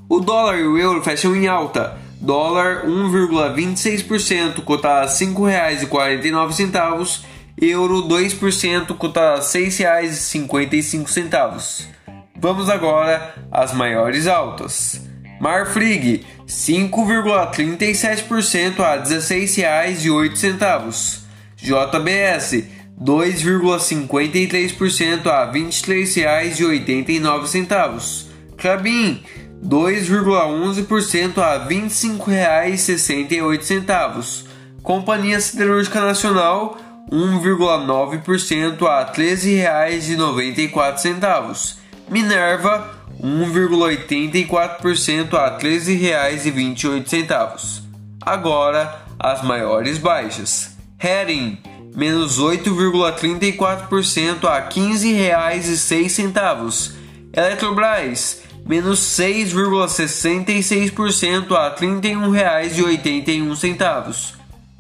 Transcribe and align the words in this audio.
O 0.10 0.20
dólar 0.20 0.58
e 0.58 0.64
o 0.64 0.76
euro 0.76 1.04
fecham 1.04 1.36
em 1.36 1.48
alta, 1.48 2.00
dólar 2.20 2.88
1,26%, 2.88 4.64
cotado 4.64 5.06
a 5.06 5.08
R$ 5.08 5.08
5,49 5.08 7.30
euro 7.62 8.02
2% 8.08 8.98
custa 8.98 9.36
R$ 9.36 9.42
6,55. 9.42 11.86
Vamos 12.36 12.68
agora 12.70 13.36
às 13.52 13.72
maiores 13.72 14.26
altas. 14.26 15.08
Marfrig 15.40 16.26
5,37% 16.48 18.80
a 18.80 18.96
R$ 18.96 19.04
16,08. 19.04 21.22
JBS 21.58 22.64
2,53% 23.00 25.28
a 25.28 25.46
R$ 25.46 25.60
23,89. 25.60 28.26
Clabin 28.58 29.22
2,11% 29.64 31.38
a 31.38 31.58
R$ 31.58 31.70
25,68. 31.70 34.50
Companhia 34.82 35.40
Siderúrgica 35.40 36.02
Nacional 36.02 36.76
1,9% 37.10 38.86
a 38.86 39.02
R$ 39.02 39.14
13,94. 39.14 41.78
Minerva 42.10 43.02
1,84% 43.22 45.34
a 45.34 45.48
R$ 45.48 45.58
13,28. 45.60 47.82
Agora 48.22 49.02
as 49.20 49.44
maiores 49.44 49.98
baixas. 49.98 50.78
Hering 50.98 51.58
menos 51.96 52.40
8,34% 52.40 54.46
a 54.46 54.56
R$ 54.56 54.70
15,06. 54.70 56.94
Eletrobras 57.34 58.42
menos 58.66 59.00
6,66% 59.00 61.56
a 61.56 61.68
R$ 61.68 61.76
31,81. 61.76 64.34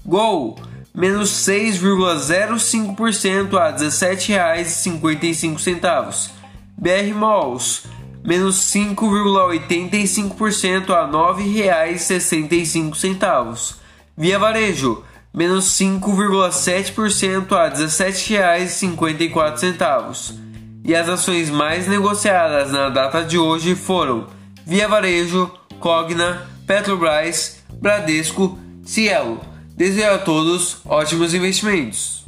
Gol 0.05 0.59
menos 0.93 1.29
6,05% 1.47 3.57
a 3.57 3.69
R$ 3.69 3.77
17,55. 3.77 6.29
BR 6.77 7.15
Malls, 7.15 7.85
menos 8.23 8.57
5,85% 8.71 10.91
a 10.91 11.05
R$ 11.05 11.11
9,65. 11.11 13.75
Via 14.17 14.37
Varejo, 14.37 15.03
menos 15.33 15.77
5,7% 15.77 17.53
a 17.53 17.63
R$ 17.65 17.75
17,54. 17.75 20.35
E 20.83 20.95
as 20.95 21.07
ações 21.07 21.47
mais 21.49 21.87
negociadas 21.87 22.71
na 22.71 22.89
data 22.89 23.23
de 23.23 23.37
hoje 23.37 23.75
foram 23.75 24.27
Via 24.65 24.87
Varejo, 24.87 25.51
Cogna, 25.79 26.49
Petrobras, 26.65 27.63
Bradesco, 27.73 28.57
Cielo. 28.83 29.50
Desejo 29.81 30.13
a 30.13 30.19
todos 30.19 30.77
ótimos 30.85 31.33
investimentos. 31.33 32.20